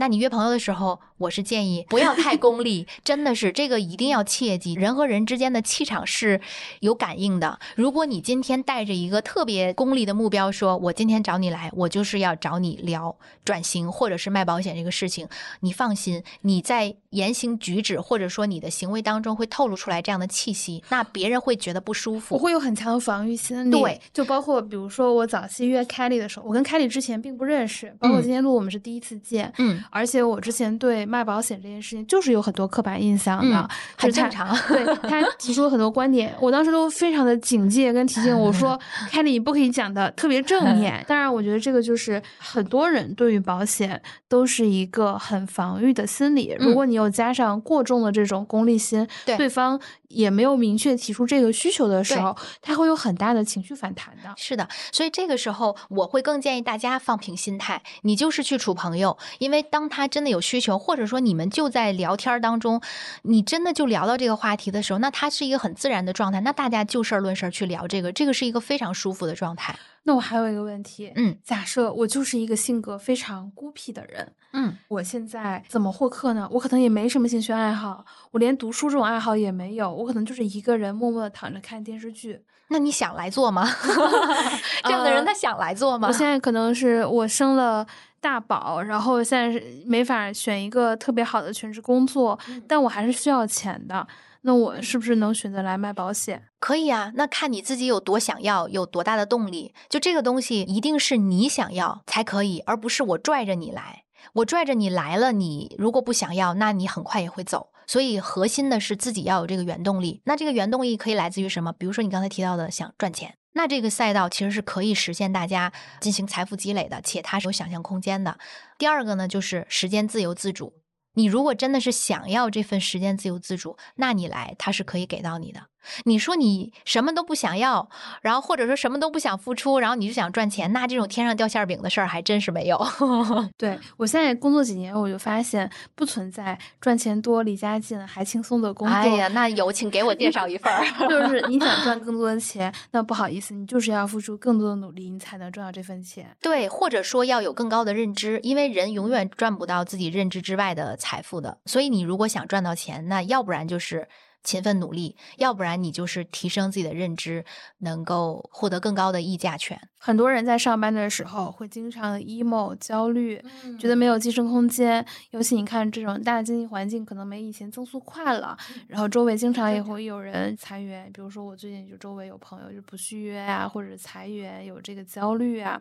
[0.02, 6.40] 那你约朋友的时候，我是建议不要太功利，真的是这个一定要切记，人和人之间的气场是
[6.80, 7.60] 有感应的。
[7.76, 15.28] 如果你今天带着一个特别功利的目标，说我今天找你来，我就是要找你聊转型或者是卖保险这个事情，
[15.60, 22.34] 你放心，你在言行举止或者说你的行为当中会透露出来这样的气息，那别人会觉得不舒服。
[22.34, 23.80] 我会有很强的防御心理。
[23.80, 38.78] 对，就包括比如说我早期约凯莉的时候，我跟凯莉之前并不认识，包括今天录我们是第一次见，嗯，而且我之前对卖保险这件事情就是有很多刻板印象的，嗯很正常对他提出了很多观点，我当时都非常的警戒跟提醒我说，
[39.10, 41.04] 凯莉你不可以讲的特别正面。
[41.06, 46.56] 当然，我觉得这个就是很多人对于保险都是一个很防御的心理。
[46.58, 49.78] 如嗯果你又加上过重的这种功利心，对对方
[50.08, 54.32] 也没有明确提出这个需求的时候，他会有很大的情绪反弹的。
[54.36, 62.82] 是的，所以这个时候我会更建议大家放平心态，你就是去处朋友，因为当他真的有需求，或者说你们就在聊天儿当中，
[63.22, 69.74] 你真的就聊到这个话题的时候，那他是一个很自然的状态，那大家就事儿论事儿去聊这个，这个是一个非常舒服的状态。
[70.02, 76.46] 那我还有一个问题，嗯假设我就是一个性格非常孤僻的人，嗯，我现在怎么获客呢？
[76.52, 82.42] 我可能也没什么兴趣爱好，我连读书这种爱好也没有，我可能就是一个人默默的躺着看电视剧。
[82.68, 83.68] 那你想来做吗？
[84.84, 86.08] 这样的人呃他想来做吗？
[86.08, 87.86] 我现在可能是我生了
[88.20, 94.06] 大宝，然后现在是没法选一个特别好的全职工作，嗯但我还是需要钱的。
[94.44, 96.42] 那我是不是能选择来卖保险？
[96.58, 99.72] 可以啊，那看你自己有多想要，有多大的动力。
[99.88, 104.02] 就这个东西，一定是你想要才可以，而不是我拽着你来。
[104.34, 107.68] 我拽着你来了，你如果不想要，那你很快也会走。
[107.92, 110.22] 所以核心的是自己要有这个原动力。
[110.24, 111.74] 那这个原动力可以来自于什么？
[111.74, 118.38] 比如说你刚才提到的想赚钱，那这个赛道其实是可以实现大家进行财富积累的，且它是有想象空间的。
[118.78, 120.72] 第二个呢，就是时间自由自主。
[121.12, 125.66] 你如果真的是想要这份时间自由自主，那你来，它是可以给到你的。
[126.04, 127.88] 你说你什么都不想要，
[128.22, 132.80] 然后或者说什么都不想付出，然后你就想赚钱，那这种天上掉馅饼的事儿还真是没有。
[133.56, 138.94] 对我现在工作几年，我就发现不存在赚钱多、离家近还轻松的工作。
[138.94, 140.84] 哎呀，那有请给我介绍一份儿。
[141.08, 146.36] 就是你想赚 更多的钱，那不好意思，你就是要付出更多的努力，你才能赚到这份钱。
[146.40, 151.58] 对，或者说要有更高的认知，因为人永远赚不到自己认知之外的财富的。
[151.66, 154.08] 所以你如果想赚到钱，那要不然就是
[154.42, 157.44] 勤奋努力，要不然你就是提升自己的认知，
[157.78, 159.88] 能够获得更高的议价权。
[160.04, 163.40] 很多人在上班的时候会经常 emo 焦虑，
[163.78, 165.04] 觉得没有晋升空间。
[165.30, 171.08] 尤其你看这种大经济环境可能没以前增速快了，然后周围经常也会有人裁员。
[171.14, 175.80] 比如说我最近就周围有朋友就不续约啊，或者裁员，有这个焦虑啊。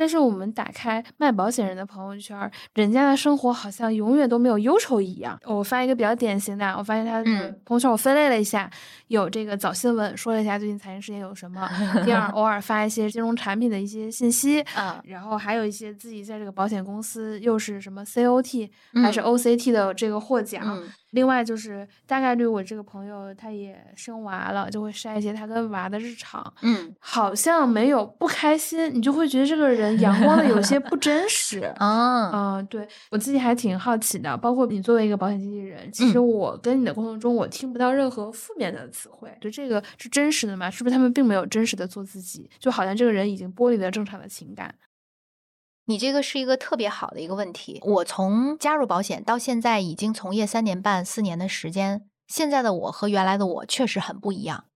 [0.00, 5.36] 但是我们打开卖保险人的朋友圈，人家的生活好像永远都没有忧愁一样。
[5.44, 8.70] 我发一个比较典型的啊，我发现他的嗯朋友圈我分类了一下，
[9.08, 11.68] 有这个早新闻说了一下最近财经事件有什么，
[12.06, 18.68] 第二偶尔发一些金融产品的一些信息，嗯然后还有一些自己在这个保险公司又是什么 COT
[19.02, 20.62] 还是嗯 OCT 的这个获奖。
[20.66, 26.52] 嗯另外就是大概率我这个朋友他也生娃了，就会晒一些他跟娃的日常。
[26.62, 31.60] 嗯好像没有不开心，你就会觉得这个人阳光的有些不真实。
[31.78, 39.30] 啊，嗯，对我自己还挺好奇的，包括你作为一个保险经纪人，其实嗯我跟你的沟通中，我听不到任何负面的词汇。
[39.40, 40.70] 就，这个是真实的吗？
[40.70, 42.50] 是不是他们并没有真实的做自己？
[42.58, 44.74] 就好像这个人已经剥离了正常的情感。
[45.88, 47.80] 你这个是一个特别好的一个问题。
[47.82, 54.66] 我从加入保险到现在已经从业三年半、四年的时间，现在的我和原来的我确实很不一样。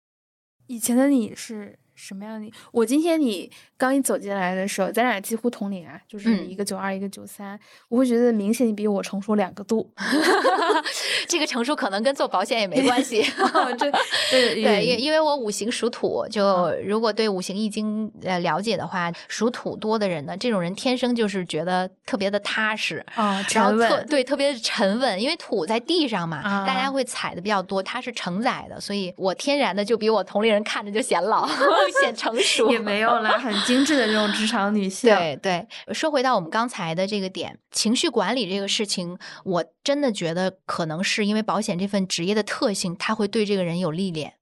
[0.69, 2.51] 以前的你是什么样的？
[2.73, 9.93] 我今天你刚一走进来的时候，咱俩几乎同龄啊，就是嗯一个九二，一个九三，我会觉得明显你比我成熟两个度。
[11.29, 13.23] 这个成熟可能跟做保险也没关系。
[13.79, 13.91] 这
[14.31, 23.05] 对对，因因为我五行属土，就如果对五行易经呃了解的话，属土多的人呢，这种人天生就是觉得特别的踏实。
[23.15, 23.89] 啊，然后沉稳。
[23.89, 31.49] 特对特别沉稳，因为土在地上嘛，大家啊会踩的比较多，它是承载的，所以我天然的就比我同龄人看着就显老，
[31.91, 32.71] 显成熟。
[32.71, 35.09] 也没有了，很精致的这种职场女性。
[35.09, 44.35] 对对，说回到我们刚才的这个点，情绪管理这个事情，我真的觉得可能是因为保险这份职业的特性，它会对这个人有历练。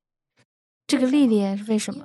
[0.87, 2.05] 这个历练是为什么？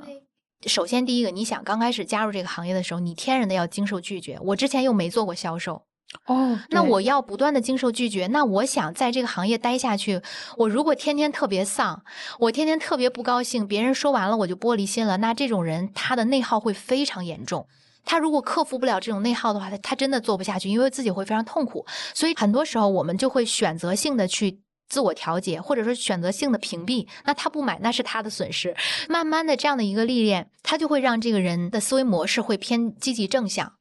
[0.67, 4.39] 首先，第一个，你想刚开始加入这个行业的时候，你天然的要经受拒绝。
[4.41, 5.83] 我之前又没做过销售，
[6.25, 8.27] 哦，那我要不断的经受拒绝。
[8.27, 10.21] 那我想在这个行业待下去，
[10.57, 12.03] 我如果天天特别丧，
[12.39, 17.67] 我天天特别不高兴，别人说完了我就玻璃心了，那这种人他的内耗会非常严重。
[18.03, 21.85] 他如果克服不了这种内耗的话，他他真的做不下去，因为自己会非常痛苦。
[22.13, 27.07] 所以很多时候我们就会选择性的去自我调节，或者说选择性的屏蔽。
[27.23, 28.75] 那他不买，那是他的损失。
[29.09, 33.73] 慢慢的这样的一个历练，他就会让这个人的思维模式会偏积极正向。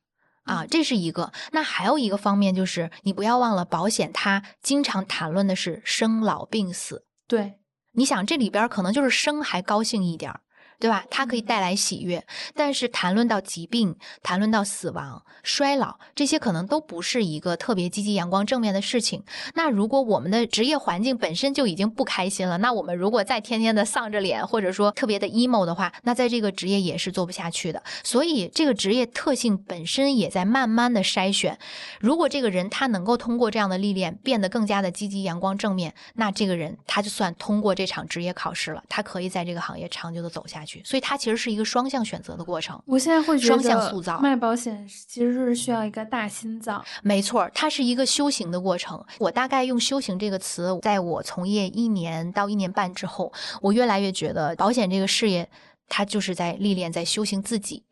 [0.44, 1.32] 啊，这是一个。
[1.52, 7.04] 那还有一个方面就是，你不要忘了，保险它经常谈论的是生老病死。
[7.26, 7.54] 对，
[7.92, 10.40] 你想这里边可能就是生还高兴一点儿。
[10.84, 11.02] 对吧？
[11.08, 12.22] 它可以带来喜悦，
[12.54, 19.24] 但是谈论到疾病、谈论到死亡、衰老，这些可能都不是一个特别积极、阳光、正面的事情。
[19.54, 27.82] 那如果我们的职业环境本身就已经不开心了，那我们如果再天天的丧着脸，或者说特别的 emo 的话，那在这个职业也是做不下去的。
[28.02, 31.58] 所以，这个职业特性本身也在慢慢的筛选。
[31.98, 40.73] 如果这个人他能够通过这样的历练变得更加的积极、阳光、正面，那这个人他就算通过这场职业考试了，他可以在这个行业长久的走下去。
[40.84, 42.80] 所以它其实是一个双向选择的过程。
[42.86, 46.84] 我现在会觉得双向塑造卖保险其实是需要一个大心脏。
[47.02, 49.04] 没错，它是一个修行的过程。
[49.18, 55.48] 我大概用“修行”这个词，在我从业一年到一年半之后，我越来越觉得保险这个事业，
[55.88, 57.82] 它就是在历练，在修行自己。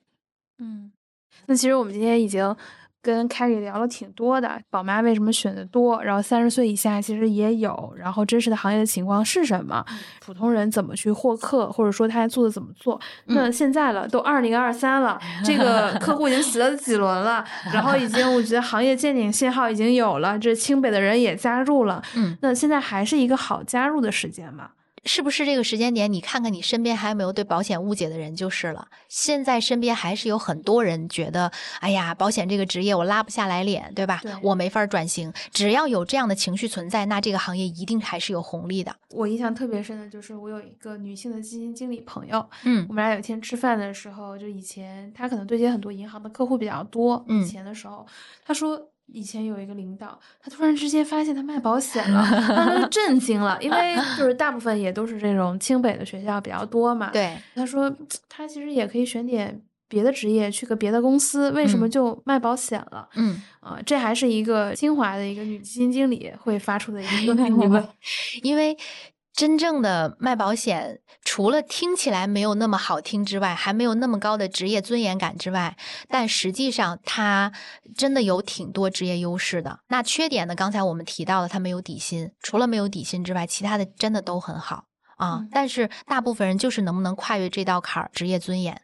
[0.58, 0.92] 嗯，
[1.46, 2.56] 那其实我们今天已经。
[3.02, 6.00] 跟凯里聊了挺多的，宝妈为什么选的多？
[6.02, 9.84] 然后三十岁以下其实也有，然后真实的行业的情况是什么？
[10.24, 13.00] 普通人怎么去获客，或者说他做的怎么做？
[13.26, 24.70] 那现在了，都二零二三了， 这个客户已经死了几轮了，然后已经我觉得行业见顶信号已经有了，这清北的人也加入了，嗯，那现在还是一个好加入的时间吗？
[25.04, 26.12] 是不是这个时间点？
[26.12, 28.86] 你看看你身边还有没有对保险误解的人就是了。
[29.08, 31.50] 现在身边还是有很多人觉得，
[31.80, 34.22] 哎呀，保险这个职业我拉不下来脸，对吧？
[34.42, 35.32] 我没法转型。
[35.52, 38.94] 只要有这样的情绪存在，那这个行业一定还是有红利的。
[39.10, 48.06] 我印象特别深的就是我有一个女性的基金经理朋友，嗯，我们俩有一天吃饭的时候，就以前她可能对接很多银行的客户比较多，以前的时候，
[48.44, 48.88] 她说。
[49.06, 57.10] 以前有一个领导，他突然之间发现他卖保险了，他就震惊了，因为 就是大部分也都是这种清北的学校比较多嘛。
[57.10, 57.94] 对，他说
[58.28, 63.08] 他其实也可以选点别的职业，去个别的公司，为什么就卖保险了？
[63.16, 67.88] 嗯，啊，这还是一个清华的一个女基金经理会发出的一个 疑问，
[68.42, 68.76] 因为。
[69.34, 75.76] 真正的卖保险，除了听起来没有那么好听之外，还没有那么高的职业尊严感之外，
[76.08, 77.50] 但实际上它
[77.96, 79.80] 真的有挺多职业优势的。
[79.88, 80.54] 那缺点呢？
[80.54, 82.30] 刚才我们提到了，它没有底薪。
[82.42, 84.84] 除了没有底薪之外，其他的真的都很好
[85.16, 85.46] 啊。
[85.50, 88.82] 但是大部分人就是能不能跨越这道坎儿，职业尊严，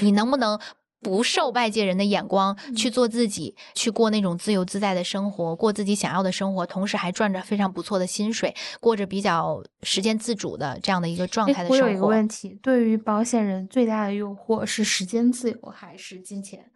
[0.00, 0.58] 你能不能？
[1.00, 11.84] 不受外界人的眼光去做自己，去过那种自由自在的生活，过自己想要的生活，同时还赚着非常不错的薪水，过着比较时间自主的这样的一个状态的生活。
[11.84, 16.70] 我有一个问题，对于保险人最大的诱惑是时间自由还是金钱？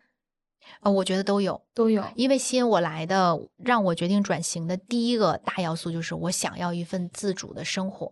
[0.80, 2.02] 呃，我觉得都有，都有。
[2.14, 8.10] 因为吸引我来的，让我决定转型的第一个大要素就是我想要一份自主的生活。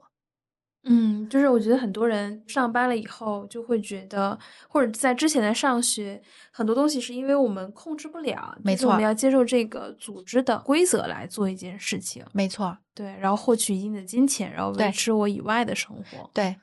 [0.84, 6.20] 嗯，就是我觉得很多人上班了以后就会觉得，或者在之前的上学，
[6.50, 16.56] 很多东西是因为我们控制不了，没错，我们要接受这个组织的规则来做一件事情，没错，对，然后获取一定的金钱，然后维持我以外的生活，对。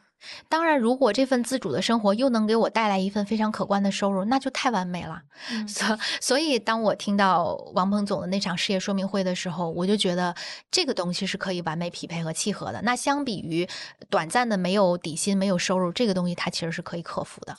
[0.47, 5.21] 当然，如果这份自主的生活又能给我带来一份非常可观的收入，那就太完美了。
[5.67, 10.35] 所所以，当我听到王鹏总的那场事业说明会的时候，我就觉得
[10.69, 12.81] 这个东西是可以完美匹配和契合的。
[12.83, 13.67] 那相比于
[14.09, 17.55] 短暂的没有底薪、没有收入，这个东西它其实是可以克服的。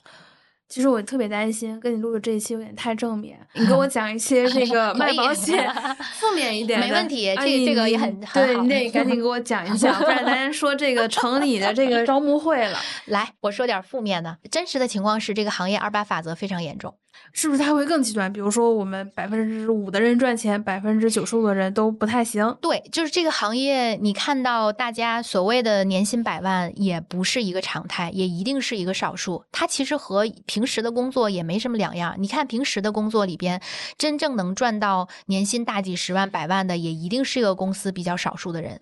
[0.71, 5.69] 其实我特别担心跟你录的这一期有点太正面， 你跟我讲一些这个 卖保险
[6.15, 12.79] 负面一点的，没问题，这个这个也很对，你得赶紧给我讲一讲，不然咱家说这个城里的这个招募会了。
[13.07, 16.95] 来，我说点负面的，真实的情况是这个行业二八法则非常严重。
[17.33, 18.33] 是不是它会更极端？
[18.33, 22.57] 比如说，我们百分之五的人赚钱，百分之九十五的人都不太行。
[22.61, 29.45] 对，就是这个行业，你看到大家所谓的年薪百万，也不是一个常态，也一定是一个少数。
[29.53, 32.15] 它其实和平时的工作也没什么两样。
[32.19, 33.61] 你看平时的工作里边，
[33.97, 38.81] 真正能赚到年薪大几十万、百万的，也一定是一个公司比较少数的人。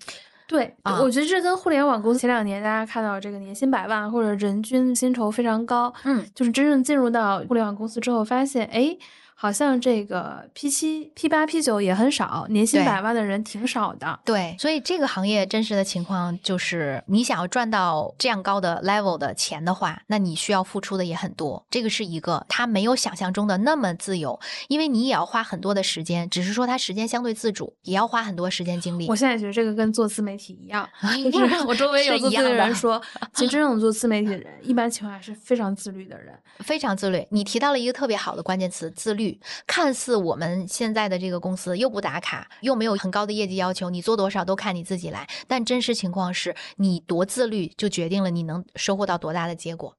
[0.49, 8.96] 对，我觉得这跟互联网公司前两年大家看到这个年薪百万或者人均薪酬非常高，嗯，就是真正进入到互联网公司之后，发现哎，
[9.41, 14.18] 好像这个 P 七、P 八、P 九也很少，年薪百万的人挺少的。
[14.24, 21.64] 对，所以这个行业真实的情况就是，你想要赚到这样高的 level 的钱的话，那你需要付出的也很多。
[21.70, 29.14] 这个是一个，它没有想象中的那么自由，因为你也要花很多的时间，只是说它时间相对自主，也要花很多时间精力我。
[29.14, 30.84] 现在觉得这个跟做自媒体一样，
[31.32, 33.01] 就是我周围有做自媒体的一样的人说，
[33.32, 36.34] 其实真正做自媒体的人，一般情况下是非常自律的人。
[36.59, 37.24] 非常自律。
[37.30, 39.27] 你提到了一个特别好的关键词——自律。
[39.66, 45.26] 看似我们现在的这个公司又不打卡，又没有很高的业绩要求，你做多少都看你自己来。
[45.46, 49.94] 但真实情况是你多自律，就决定了你能收获到多大的结果。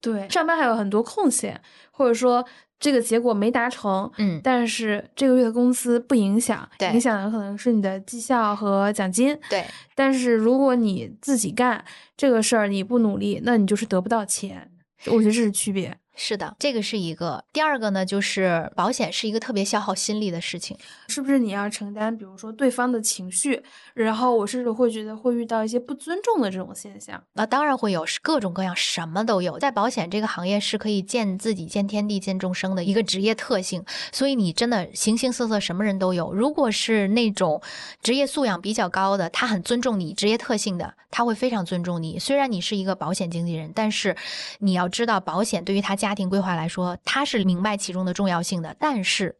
[0.00, 1.60] 对，上班还有很多空闲，
[1.90, 2.42] 或者说
[2.78, 9.38] 这个结果没达成，嗯，但是这个月的工资不影响，对影响的可能是你的绩效和奖金。
[9.50, 9.62] 对，
[9.94, 11.84] 但是如果你自己干
[12.16, 14.70] 这个事儿，你不努力，那你就是得不到钱。
[15.08, 15.94] 我觉得这是区别。
[16.22, 17.42] 是的，这个是一个。
[17.50, 20.76] 第二个呢，就是保险是一个特别消耗心力的事情。
[21.08, 23.62] 是不是你要承担，比如说对方的情绪，
[23.94, 27.22] 然后我甚至会觉得会遇到一些不尊重的这种现象。
[27.32, 29.58] 那当然会有，是各种各样，什么都有。
[29.58, 36.34] 在保险这个行业是可以见自己、见天地、见众生的一个职业特性，所以你真的形形色色，什么人都有。
[36.34, 37.62] 如果是那种
[38.02, 42.18] 职业素养比较高的，他很尊重你职业特性的，他会非常尊重你。
[42.18, 44.14] 虽然你是一个保险经纪人，但是
[44.58, 48.74] 你要知道，保险对于他家庭规划来说，他是明白其中的重要性的。
[48.78, 49.36] 但是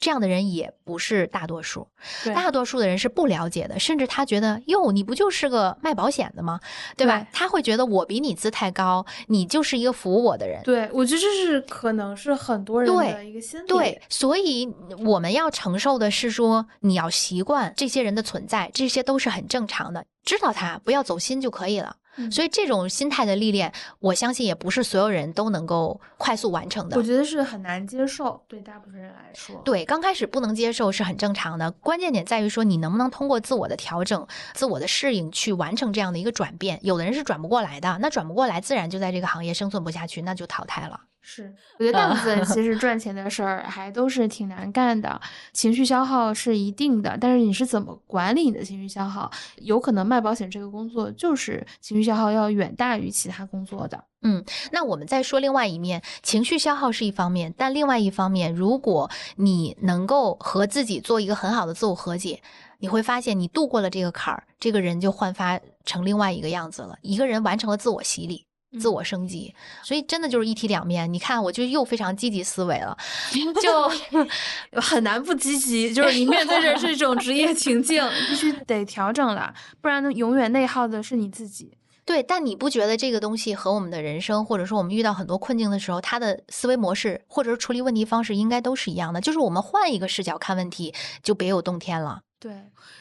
[0.00, 1.86] 这样的人也不是大多数。
[2.34, 6.58] 大多数的人是不了解的，甚至他觉得哟，你不就是个卖保险的吗？
[6.96, 7.20] 对吧？
[7.20, 10.62] 对他会觉得我比你姿态高，你就是一个服务我的人。
[10.64, 13.66] 对，我觉得这是可能是很多人的一个心理。
[13.66, 14.66] 对，所以
[15.04, 21.96] 我们要承受的是说，你要习惯这些人的存在，这些都是很正常的，知道他不要走心就可以了。
[22.16, 27.02] 嗯所以这种心态的历练，我相信也不是所有人都能够快速完成的我。
[27.02, 29.60] 觉得是很难接受，对大部分人来说。
[29.64, 36.78] 对，刚开始不能接受是很正常的，关键点在于说你能不能通过自我的调整、自我的适应去完成这样的一个转变。
[36.82, 41.00] 有的人是转不过来的，那转不过来，自然就在这个行业生存不下去，那就淘汰了。
[41.26, 45.18] 是，我觉得大部分其 实赚钱的事儿还都是挺难干的，
[45.54, 49.30] 情绪消耗是一定的，但是你是怎么管理你的情绪消耗？
[49.56, 54.04] 有可能卖保险这个工作就是情绪消耗要远大于其他工作的。
[54.20, 62.42] 嗯那我们再说另外一面，情绪消耗是一方面，但另外一方面，如果你能够和自己做一个很好的自我和解，
[62.80, 66.98] 你会发现你度过了这个坎儿，这个人就焕发成另外一个样子了。
[67.00, 68.43] 一个人完成了自我洗礼。
[68.78, 71.12] 自我升级，所以真的就是一体两面。
[71.12, 72.96] 你看，我就又非常积极思维了，
[73.62, 81.76] 就很难不积极，就是你面对着这种职业情境， 必须得调整了，不然呢，永远内耗的是你自己。
[82.04, 82.22] 对。
[82.22, 89.20] 但你不觉得这个东西和我们的人生，或者说我们遇到很多困境的时候，他的思维模式或者是处理问题方式，应该都是一样的。
[89.20, 92.20] 就是我们换一个视角看问题，就别有洞天了。
[92.38, 92.52] 对，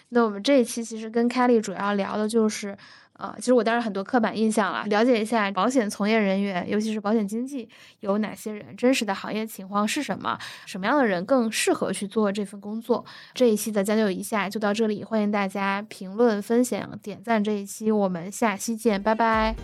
[0.09, 2.77] 那我们这一期其实跟 Kelly 主要聊的就是，
[3.13, 13.05] 啊其实我当然很多刻板印象了了解一下保险从业人员尤其是保险经纪有哪些人真实的行业情况是什么什么样的人更适合去做这份工作？
[13.33, 19.55] 这一期的将就一下就到这里欢迎大家评论分享点赞这一期我们下期见拜拜。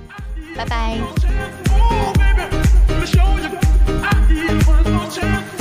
[0.56, 0.98] 拜拜。
[1.72, 2.44] Oh baby
[3.06, 3.38] show
[5.54, 5.59] you